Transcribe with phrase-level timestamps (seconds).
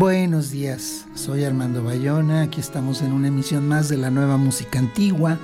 [0.00, 4.78] Buenos días, soy Armando Bayona, aquí estamos en una emisión más de la nueva música
[4.78, 5.38] antigua,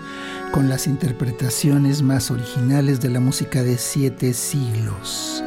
[0.51, 5.45] con las interpretaciones más originales de la música de siete siglos.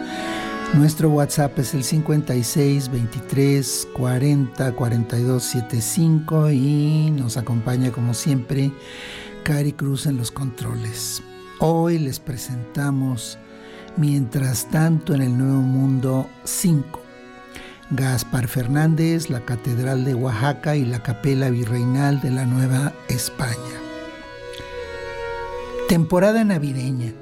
[0.76, 8.72] Nuestro WhatsApp es el 56 23 40 42 75 y nos acompaña como siempre
[9.42, 11.24] Cari Cruz en los controles.
[11.58, 13.40] Hoy les presentamos
[13.98, 16.99] Mientras tanto en el Nuevo Mundo 5
[17.92, 23.56] Gaspar Fernández, la Catedral de Oaxaca y la Capela Virreinal de la Nueva España.
[25.88, 27.14] Temporada navideña,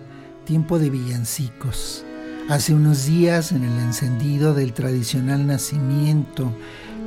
[0.44, 2.04] tiempo de villancicos.
[2.50, 6.52] Hace unos días en el encendido del tradicional nacimiento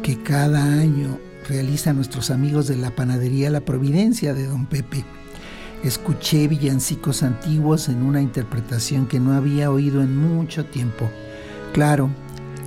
[0.03, 5.05] que cada año realizan nuestros amigos de la panadería La Providencia de Don Pepe.
[5.85, 11.11] Escuché villancicos antiguos en una interpretación que no había oído en mucho tiempo.
[11.75, 12.11] Claro,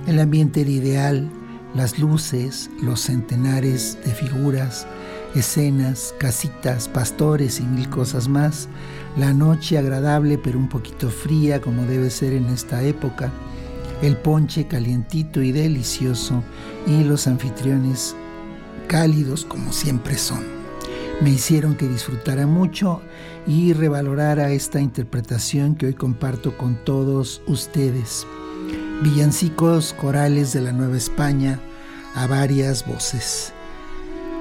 [0.06, 1.30] el ambiente era ideal,
[1.74, 4.86] las luces, los centenares de figuras,
[5.34, 8.68] escenas, casitas, pastores y mil cosas más,
[9.16, 13.32] la noche agradable pero un poquito fría como debe ser en esta época,
[14.02, 16.42] el ponche calientito y delicioso
[16.86, 18.14] y los anfitriones
[18.86, 20.44] cálidos como siempre son.
[21.22, 23.00] Me hicieron que disfrutara mucho
[23.46, 28.26] y revalorara esta interpretación que hoy comparto con todos ustedes
[29.04, 31.60] villancicos corales de la Nueva España
[32.14, 33.52] a varias voces.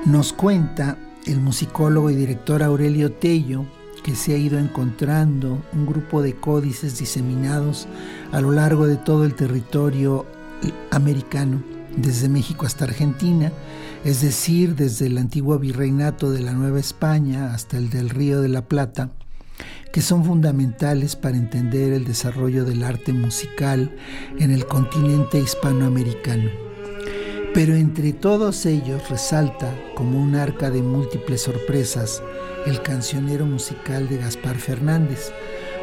[0.05, 3.65] Nos cuenta el musicólogo y director Aurelio Tello
[4.03, 7.87] que se ha ido encontrando un grupo de códices diseminados
[8.31, 10.25] a lo largo de todo el territorio
[10.91, 11.61] americano,
[11.97, 13.51] desde México hasta Argentina,
[14.05, 18.49] es decir, desde el antiguo virreinato de la Nueva España hasta el del Río de
[18.49, 19.11] la Plata,
[19.93, 23.91] que son fundamentales para entender el desarrollo del arte musical
[24.39, 26.49] en el continente hispanoamericano.
[27.53, 32.23] Pero entre todos ellos resalta, como un arca de múltiples sorpresas,
[32.65, 35.31] el cancionero musical de Gaspar Fernández,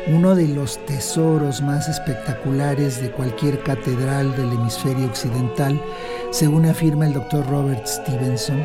[0.09, 5.81] uno de los tesoros más espectaculares de cualquier catedral del hemisferio occidental,
[6.33, 8.61] según afirma el doctor Robert Stevenson,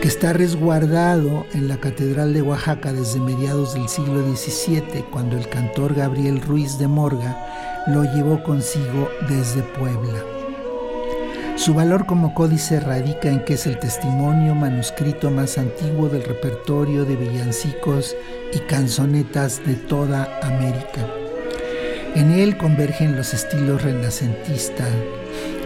[0.00, 5.46] que está resguardado en la Catedral de Oaxaca desde mediados del siglo XVII, cuando el
[5.48, 7.36] cantor Gabriel Ruiz de Morga
[7.86, 10.24] lo llevó consigo desde Puebla.
[11.56, 17.04] Su valor como códice radica en que es el testimonio manuscrito más antiguo del repertorio
[17.04, 18.16] de villancicos
[18.54, 21.06] y canzonetas de toda América.
[22.14, 24.88] En él convergen los estilos renacentista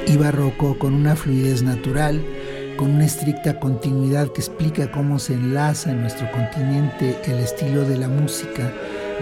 [0.09, 2.21] y barroco con una fluidez natural,
[2.77, 7.99] con una estricta continuidad que explica cómo se enlaza en nuestro continente el estilo de
[7.99, 8.73] la música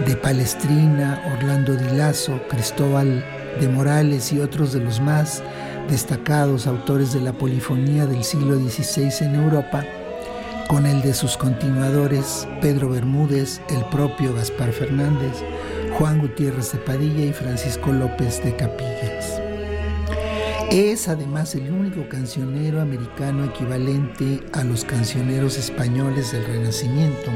[0.07, 3.23] de Palestrina, Orlando Di Lasso, Cristóbal
[3.59, 5.43] de Morales y otros de los más
[5.89, 9.85] destacados autores de la polifonía del siglo XVI en Europa,
[10.67, 15.43] con el de sus continuadores Pedro Bermúdez, el propio Gaspar Fernández,
[15.97, 19.32] Juan Gutiérrez de Padilla y Francisco López de Capillas.
[20.73, 27.29] Es además el único cancionero americano equivalente a los cancioneros españoles del Renacimiento,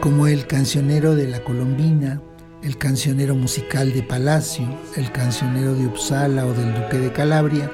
[0.00, 2.22] como el cancionero de la Colombina,
[2.62, 7.68] el cancionero musical de Palacio, el cancionero de Uppsala o del Duque de Calabria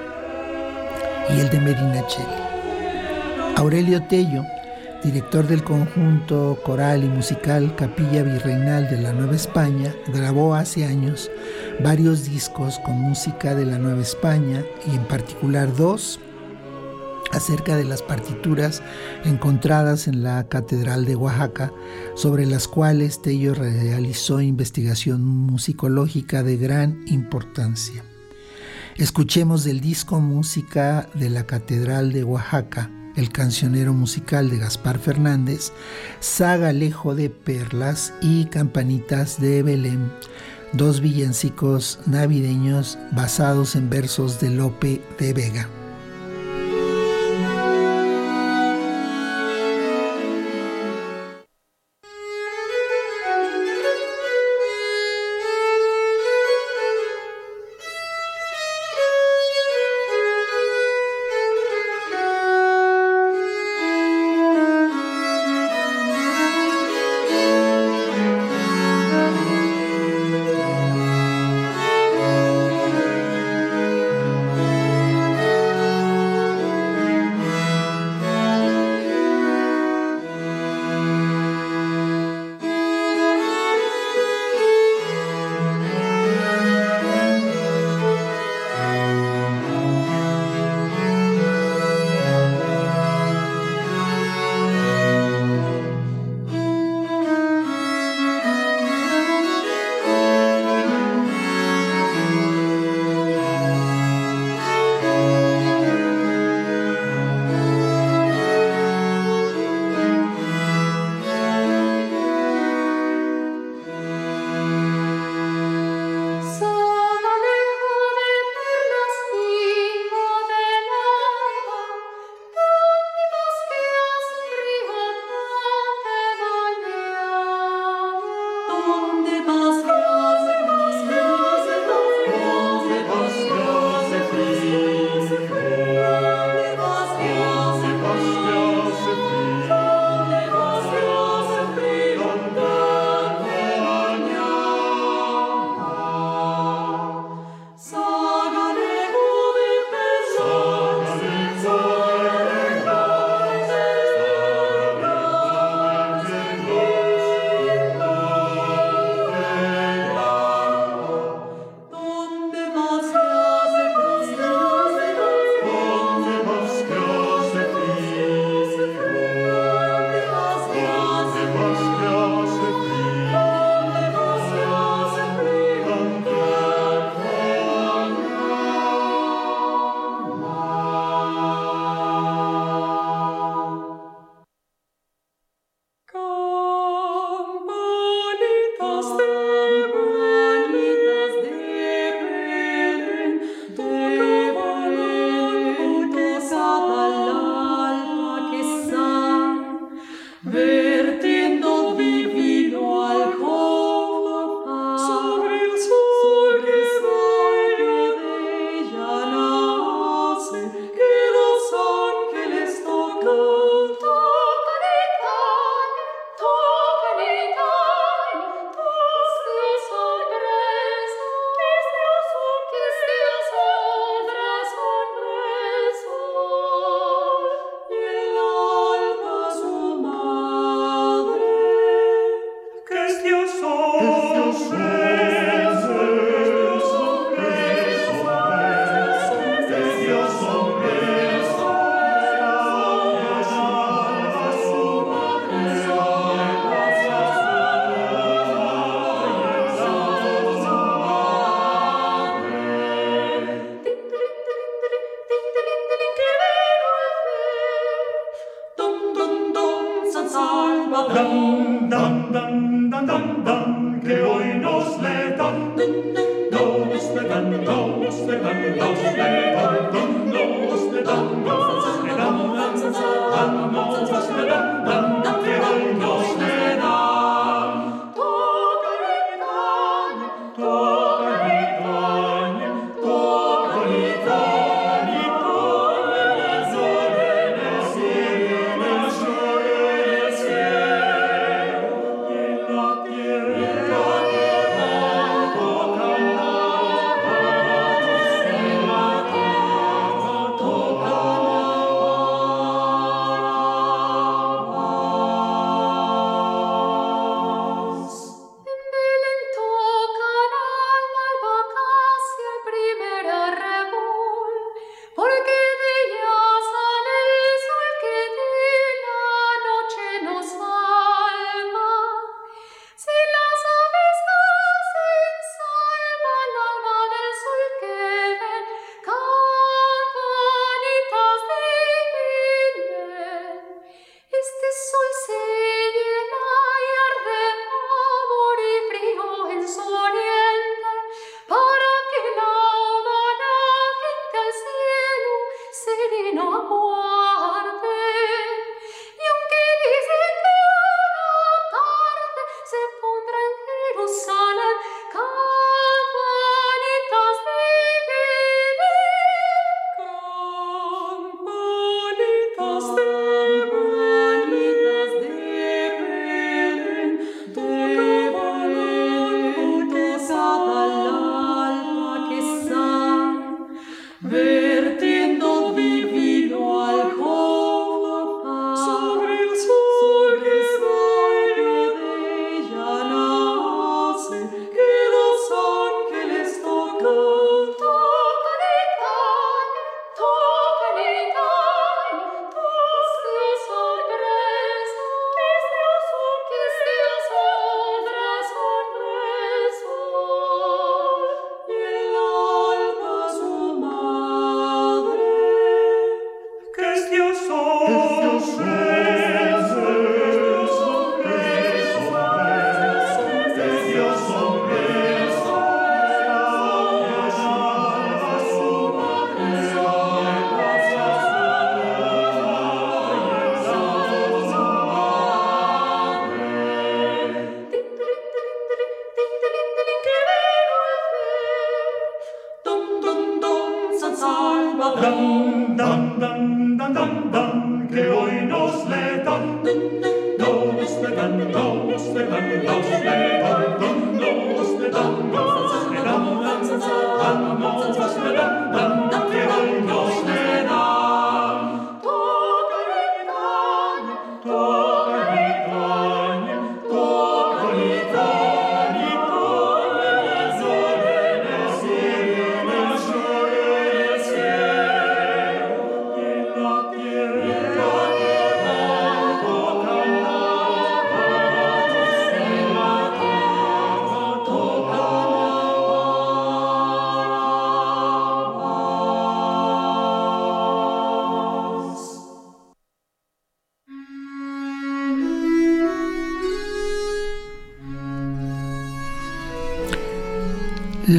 [1.29, 2.27] y el de Medinaceli.
[3.57, 4.47] Aurelio Tello
[5.03, 11.31] director del conjunto coral y musical Capilla Virreinal de la Nueva España, grabó hace años
[11.83, 16.21] varios discos con música de la Nueva España y en particular dos
[17.33, 18.83] acerca de las partituras
[19.25, 21.73] encontradas en la Catedral de Oaxaca,
[22.15, 28.05] sobre las cuales Tello realizó investigación musicológica de gran importancia.
[28.97, 35.73] Escuchemos del disco Música de la Catedral de Oaxaca, el cancionero musical de Gaspar Fernández,
[36.21, 40.13] Saga Lejo de Perlas y Campanitas de Belén,
[40.73, 45.80] dos villancicos navideños basados en versos de Lope de Vega.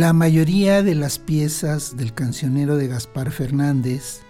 [0.01, 4.21] La mayoría de las piezas del cancionero de Gaspar Fernández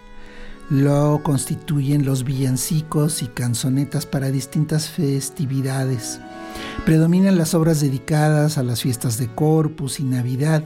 [0.68, 6.20] lo constituyen los villancicos y canzonetas para distintas festividades.
[6.84, 10.62] Predominan las obras dedicadas a las fiestas de Corpus y Navidad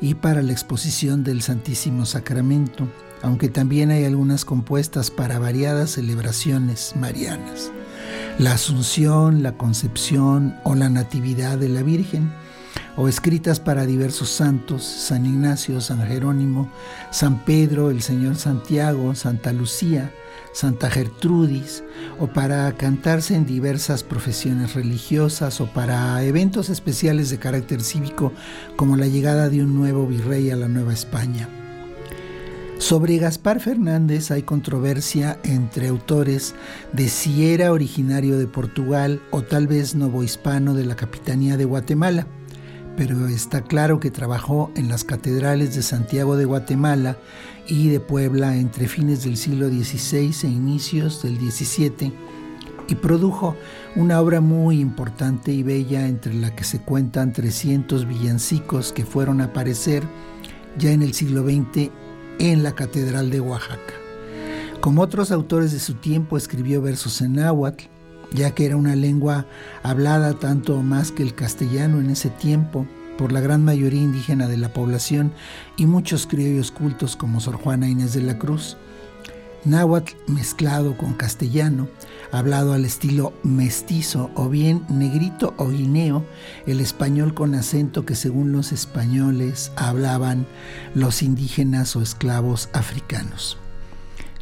[0.00, 2.88] y para la exposición del Santísimo Sacramento,
[3.20, 7.70] aunque también hay algunas compuestas para variadas celebraciones marianas.
[8.38, 12.32] La Asunción, la Concepción o la Natividad de la Virgen
[12.96, 16.70] o escritas para diversos santos, San Ignacio, San Jerónimo,
[17.10, 20.12] San Pedro, el Señor Santiago, Santa Lucía,
[20.52, 21.84] Santa Gertrudis,
[22.18, 28.32] o para cantarse en diversas profesiones religiosas o para eventos especiales de carácter cívico
[28.76, 31.48] como la llegada de un nuevo virrey a la Nueva España.
[32.78, 36.54] Sobre Gaspar Fernández hay controversia entre autores
[36.92, 42.26] de si era originario de Portugal o tal vez novohispano de la Capitanía de Guatemala
[42.96, 47.16] pero está claro que trabajó en las catedrales de Santiago de Guatemala
[47.68, 52.12] y de Puebla entre fines del siglo XVI e inicios del XVII
[52.88, 53.56] y produjo
[53.96, 59.40] una obra muy importante y bella entre la que se cuentan 300 villancicos que fueron
[59.40, 60.04] a aparecer
[60.78, 61.90] ya en el siglo XX
[62.38, 63.94] en la Catedral de Oaxaca.
[64.80, 67.86] Como otros autores de su tiempo, escribió versos en náhuatl,
[68.32, 69.46] ya que era una lengua
[69.82, 74.56] hablada tanto más que el castellano en ese tiempo por la gran mayoría indígena de
[74.56, 75.32] la población
[75.76, 78.76] y muchos criollos cultos como Sor Juana Inés de la Cruz.
[79.64, 81.88] Náhuatl mezclado con castellano,
[82.30, 86.24] hablado al estilo mestizo o bien negrito o guineo,
[86.66, 90.46] el español con acento que según los españoles hablaban
[90.94, 93.58] los indígenas o esclavos africanos.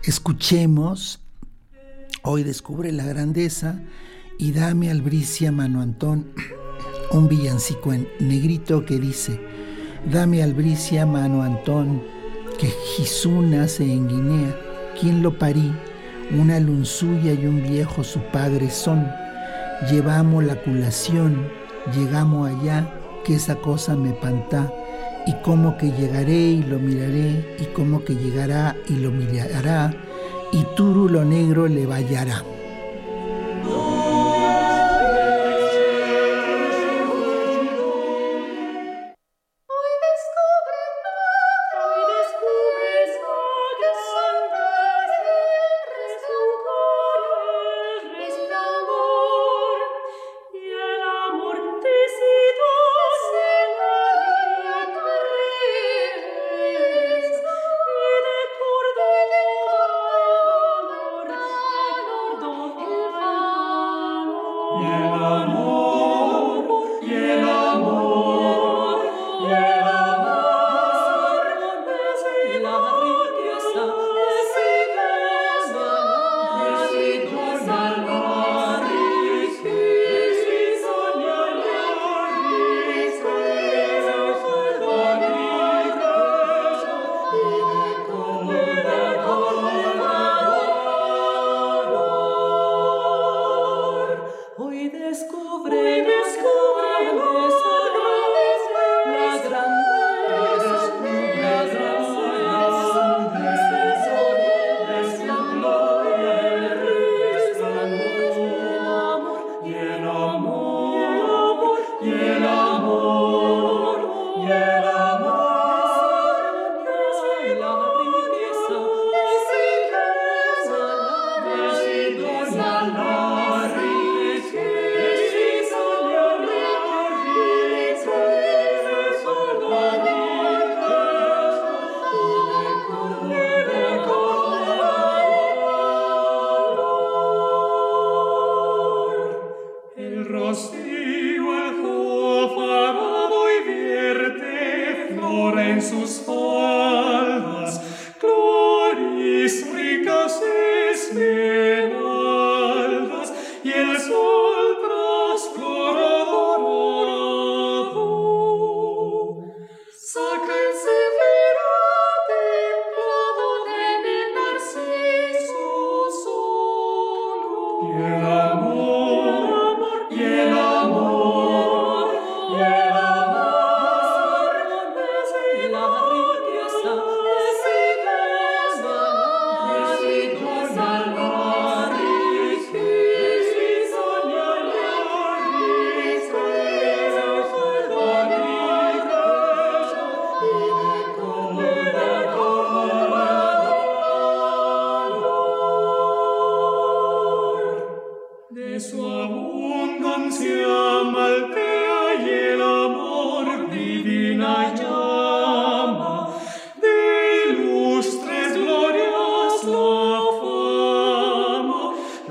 [0.02, 1.23] Escuchemos
[2.26, 3.82] Hoy descubre la grandeza
[4.38, 6.32] y dame albricia, mano Antón,
[7.12, 9.38] un villancico en negrito que dice,
[10.10, 12.02] dame albricia, mano Antón,
[12.58, 14.56] que Jesús nace en Guinea,
[14.98, 15.70] ¿quién lo parí?
[16.30, 19.06] Una lunzuya y un viejo su padre son.
[19.90, 21.46] Llevamos la culación,
[21.94, 22.90] llegamos allá,
[23.26, 24.72] que esa cosa me pantá,
[25.26, 29.94] y como que llegaré y lo miraré, y como que llegará y lo mirará,
[30.54, 32.53] y Turu lo negro le vallará.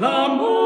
[0.04, 0.63] L'amour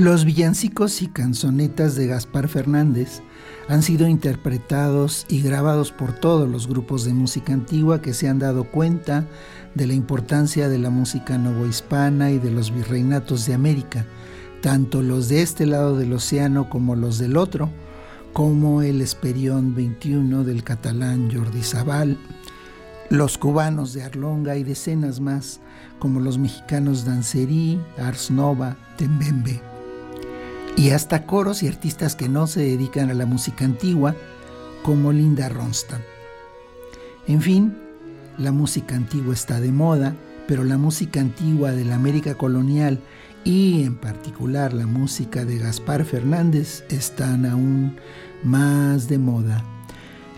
[0.00, 3.20] Los villancicos y canzonetas de Gaspar Fernández
[3.68, 8.38] han sido interpretados y grabados por todos los grupos de música antigua que se han
[8.38, 9.26] dado cuenta
[9.74, 14.06] de la importancia de la música novohispana y de los virreinatos de América,
[14.62, 17.68] tanto los de este lado del océano como los del otro,
[18.32, 22.16] como el Esperión 21 del catalán Jordi Zabal,
[23.10, 25.60] los cubanos de Arlonga y decenas más,
[25.98, 29.69] como los mexicanos Dancerí, Ars Nova, Tembembe.
[30.76, 34.14] Y hasta coros y artistas que no se dedican a la música antigua,
[34.82, 36.00] como Linda Ronstadt.
[37.26, 37.76] En fin,
[38.38, 40.16] la música antigua está de moda,
[40.48, 43.00] pero la música antigua de la América colonial
[43.44, 47.96] y en particular la música de Gaspar Fernández están aún
[48.42, 49.64] más de moda.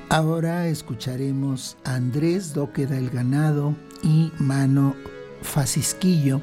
[0.09, 4.95] Ahora escucharemos a Andrés Doqueda el Ganado y Mano
[5.41, 6.43] Facisquillo,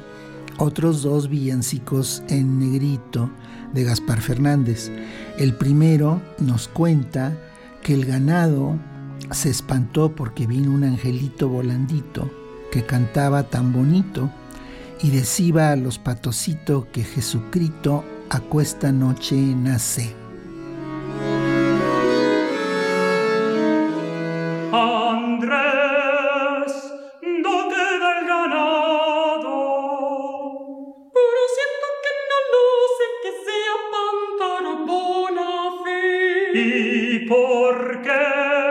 [0.57, 3.29] otros dos villancicos en negrito
[3.73, 4.91] de Gaspar Fernández.
[5.37, 7.37] El primero nos cuenta
[7.81, 8.77] que el ganado
[9.31, 12.29] se espantó porque vino un angelito volandito
[12.71, 14.29] que cantaba tan bonito
[15.01, 20.18] y decía a los patocitos que Jesucristo acuesta noche nace.
[36.53, 38.68] y por qué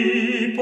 [0.00, 0.54] ti,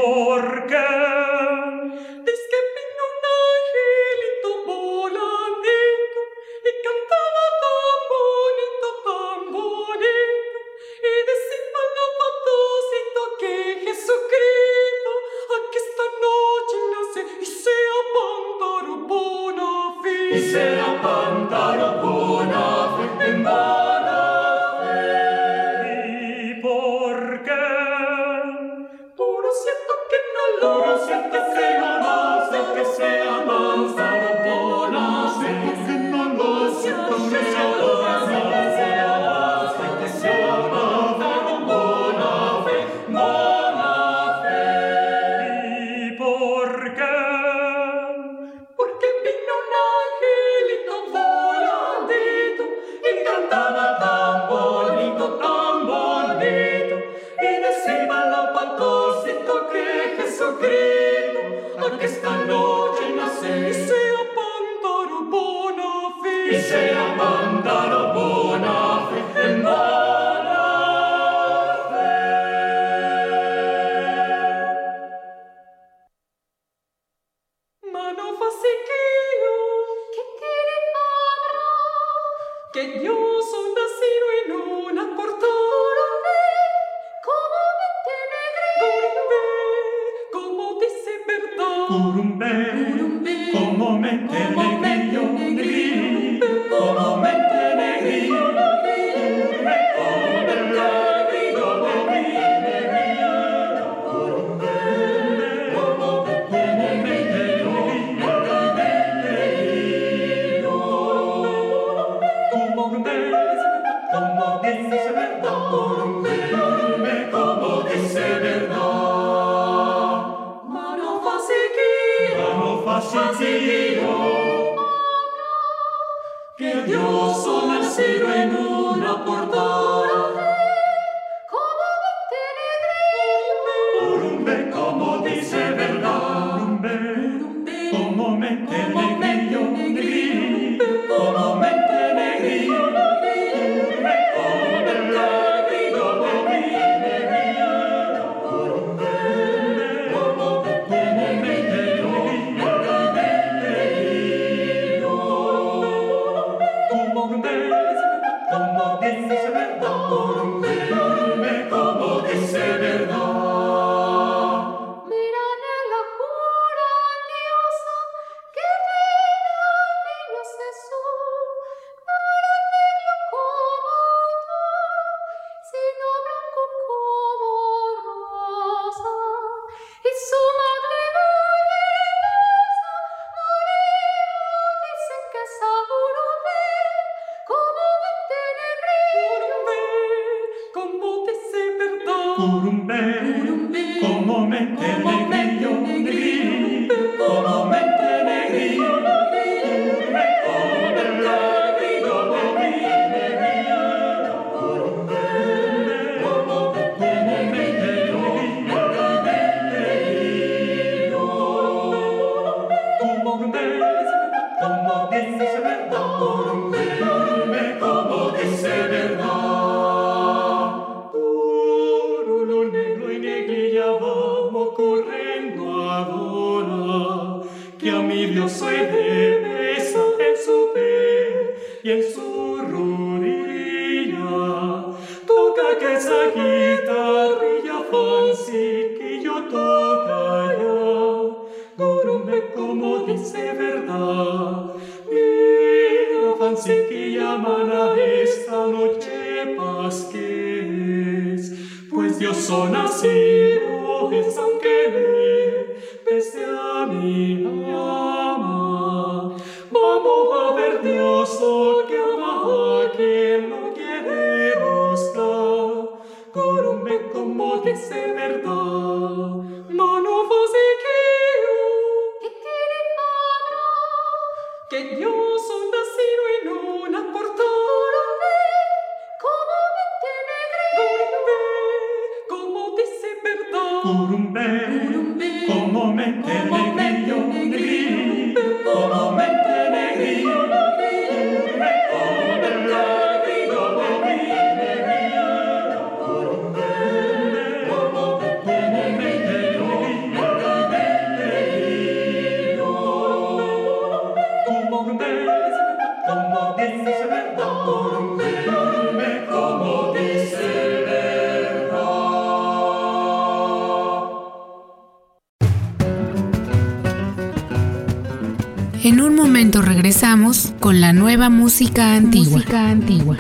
[318.88, 322.38] En un momento regresamos con la nueva música antigua.
[322.38, 323.18] Música antigua.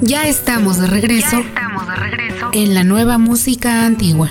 [0.00, 1.42] Ya estamos de regreso.
[1.42, 4.30] Ya estamos de regreso en la nueva música antigua.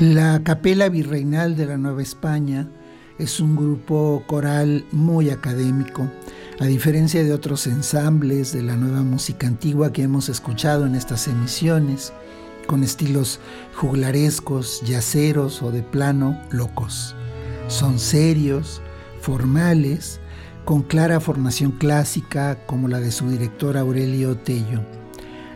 [0.00, 2.68] La Capela Virreinal de la Nueva España
[3.18, 6.08] es un grupo coral muy académico,
[6.60, 11.26] a diferencia de otros ensambles de la nueva música antigua que hemos escuchado en estas
[11.26, 12.12] emisiones,
[12.68, 13.40] con estilos
[13.74, 17.16] juglarescos, yaceros o de plano locos.
[17.66, 18.80] Son serios,
[19.20, 20.20] formales,
[20.64, 24.97] con clara formación clásica como la de su director Aurelio Tello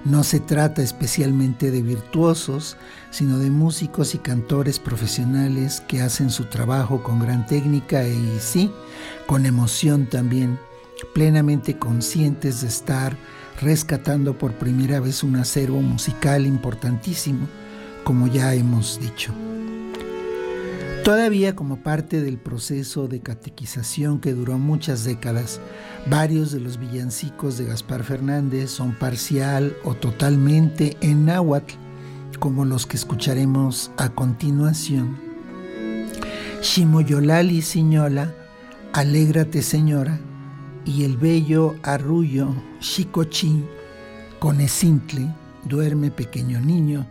[0.04, 2.76] no se trata especialmente de virtuosos,
[3.10, 8.70] sino de músicos y cantores profesionales que hacen su trabajo con gran técnica y sí,
[9.26, 10.58] con emoción también,
[11.14, 13.16] plenamente conscientes de estar
[13.60, 17.46] rescatando por primera vez un acervo musical importantísimo,
[18.04, 19.32] como ya hemos dicho.
[21.04, 25.60] Todavía como parte del proceso de catequización que duró muchas décadas,
[26.06, 31.74] varios de los villancicos de Gaspar Fernández son parcial o totalmente en náhuatl,
[32.38, 35.18] como los que escucharemos a continuación.
[36.62, 38.32] Shimoyolali Siñola,
[38.92, 40.20] Alégrate Señora,
[40.84, 43.64] y el bello arrullo Chicochí,
[44.38, 45.34] con Esintle,
[45.64, 47.08] Duerme Pequeño Niño,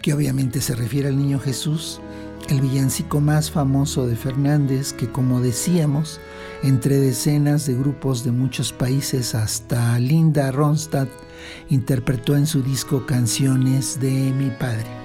[0.00, 2.00] que obviamente se refiere al niño Jesús,
[2.48, 6.20] el villancico más famoso de Fernández que, como decíamos,
[6.62, 11.08] entre decenas de grupos de muchos países hasta Linda Ronstadt
[11.68, 15.01] interpretó en su disco Canciones de mi padre.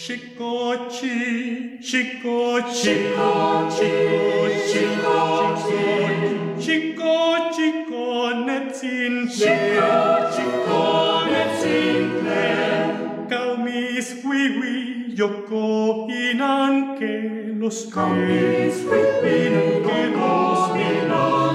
[0.00, 3.90] Chicote, chicote, chicote,
[4.68, 5.74] chicote,
[6.56, 19.46] chicote, cone simple, chicote, cone simple, calmis qui gioco in anche lo scopo, calmis qui
[19.46, 21.47] in anche lo scopo,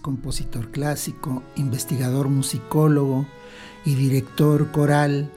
[0.00, 3.26] compositor clásico, investigador musicólogo
[3.84, 5.30] y director coral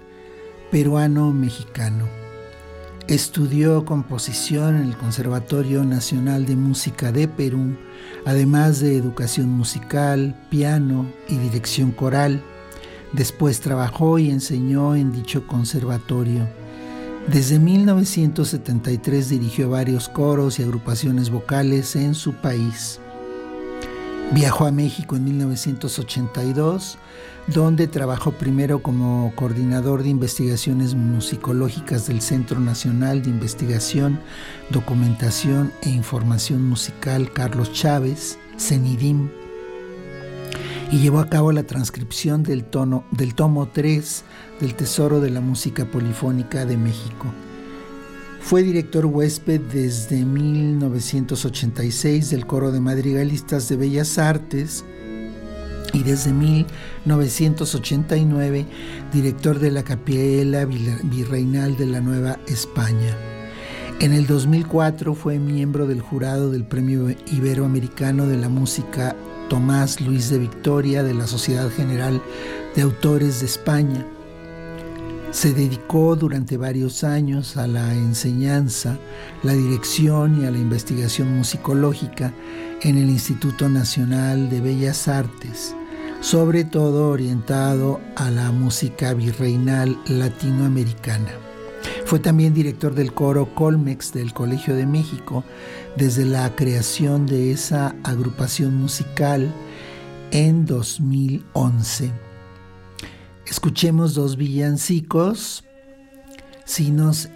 [0.72, 2.08] peruano-mexicano.
[3.08, 7.76] Estudió composición en el Conservatorio Nacional de Música de Perú,
[8.26, 12.42] además de educación musical, piano y dirección coral.
[13.12, 16.48] Después trabajó y enseñó en dicho conservatorio.
[17.28, 23.00] Desde 1973 dirigió varios coros y agrupaciones vocales en su país.
[24.34, 26.98] Viajó a México en 1982,
[27.54, 34.20] donde trabajó primero como coordinador de investigaciones musicológicas del Centro Nacional de Investigación,
[34.72, 39.30] Documentación e Información Musical Carlos Chávez, CENIDIM,
[40.92, 44.24] y llevó a cabo la transcripción del, tomo 3
[44.62, 47.28] del Tesoro de la Música Polifónica de México.
[48.44, 54.84] Fue director huésped desde 1986 del Coro de Madrigalistas de Bellas Artes
[55.94, 58.66] y desde 1989
[59.14, 63.18] director de la Capilla Virreinal de la Nueva España.
[64.02, 69.16] En el 2004 fue miembro del jurado del Premio Iberoamericano de la Música
[69.50, 72.22] Tomás Luis de Victoria de la Sociedad General
[72.76, 74.06] de Autores de España
[75.34, 79.00] se dedicó durante varios años a la enseñanza,
[79.42, 82.32] la dirección y a la investigación musicológica
[82.84, 85.76] en el Instituto Nacional de Bellas Artes,
[86.22, 91.32] sobre todo orientado a la música virreinal latinoamericana.
[92.06, 95.44] Fue también director del coro Colmex del Colegio de México
[95.98, 99.52] desde la creación de esa agrupación musical
[100.30, 102.33] en 2011.
[103.46, 105.64] Escuchemos dos villancicos,
[106.66, 107.30] si nos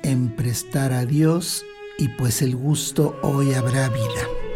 [0.93, 1.65] a Dios
[1.97, 4.46] y pues el gusto hoy habrá vida.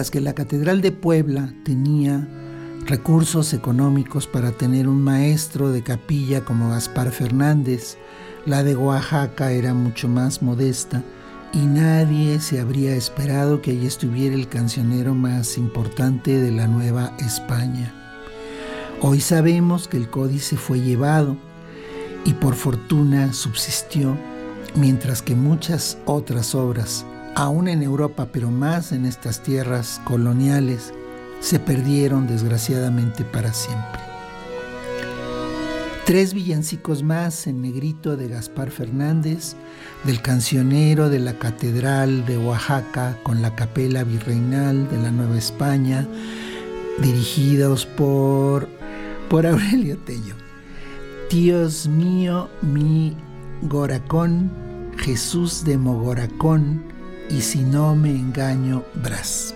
[0.00, 2.26] Mientras que la Catedral de Puebla tenía
[2.86, 7.98] recursos económicos para tener un maestro de capilla como Gaspar Fernández,
[8.46, 11.02] la de Oaxaca era mucho más modesta
[11.52, 17.12] y nadie se habría esperado que allí estuviera el cancionero más importante de la Nueva
[17.18, 17.92] España.
[19.02, 21.36] Hoy sabemos que el códice fue llevado
[22.24, 24.16] y por fortuna subsistió,
[24.74, 30.92] mientras que muchas otras obras, aún en Europa, pero más en estas tierras coloniales,
[31.40, 34.00] se perdieron desgraciadamente para siempre.
[36.04, 39.54] Tres villancicos más en negrito de Gaspar Fernández,
[40.04, 46.08] del cancionero de la Catedral de Oaxaca con la Capela Virreinal de la Nueva España,
[47.00, 48.68] dirigidos por,
[49.28, 50.34] por Aurelio Tello.
[51.30, 53.16] Dios mío, mi
[53.62, 54.50] Goracón,
[54.96, 56.82] Jesús de Mogoracón,
[57.30, 59.54] y si no me engaño, Brás.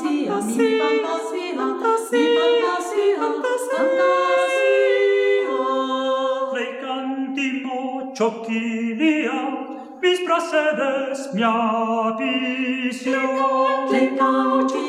[0.00, 2.24] fantasía, mi fantasía, fantasía, mi
[3.20, 4.20] fantasía, fantasía.
[6.54, 8.24] Recanti mucho
[11.34, 13.20] mi apicio.
[13.90, 14.84] Recanti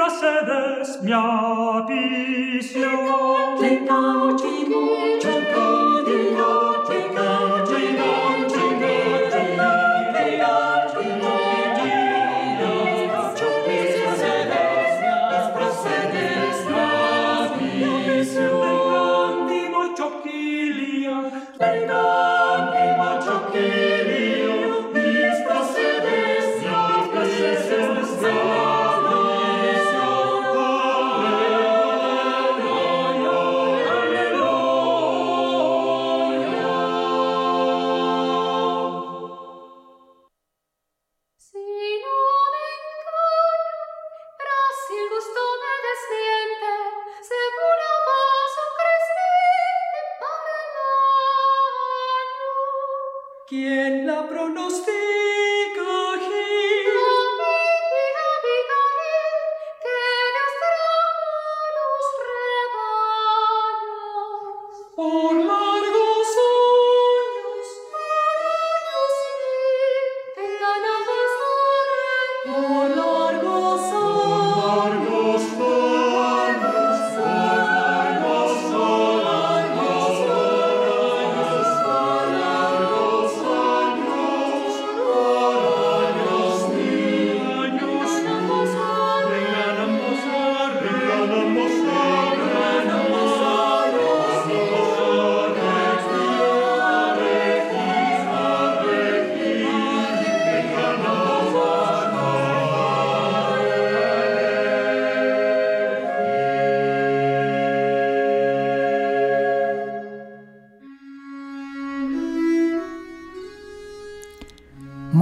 [0.00, 2.80] prasedes mia pisio.
[2.80, 5.89] Plecau, plecau, cibum, cercau,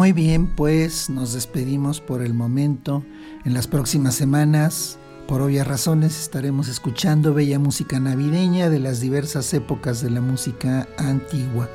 [0.08, 3.04] Muy bien, pues nos despedimos por el momento.
[3.44, 9.52] En las próximas semanas, por obvias razones, estaremos escuchando bella música navideña de las diversas
[9.52, 11.68] épocas de la música antigua.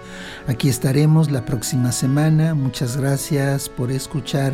[0.47, 2.55] Aquí estaremos la próxima semana.
[2.55, 4.53] Muchas gracias por escuchar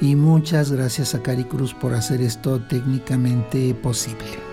[0.00, 4.51] y muchas gracias a Cari Cruz por hacer esto técnicamente posible.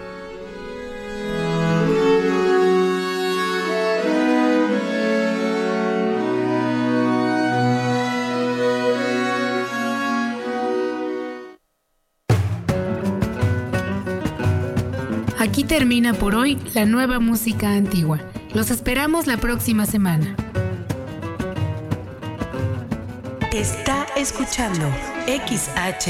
[15.79, 18.19] Termina por hoy la nueva música antigua.
[18.53, 20.35] Los esperamos la próxima semana.
[23.53, 24.85] Está escuchando
[25.25, 26.09] XHSCAR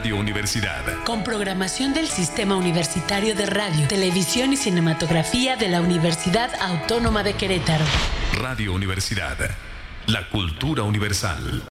[0.00, 1.04] Radio Universidad.
[1.04, 7.34] Con programación del Sistema Universitario de Radio, Televisión y Cinematografía de la Universidad Autónoma de
[7.34, 7.84] Querétaro.
[8.32, 9.36] Radio Universidad.
[10.06, 11.62] La cultura universal.